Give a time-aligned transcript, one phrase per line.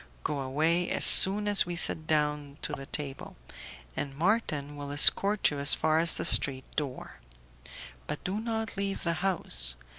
[0.23, 3.35] Go away as soon as we sit down to table,
[3.95, 7.19] and Marton will escort you as far as the street door,
[8.07, 9.75] but do not leave the house.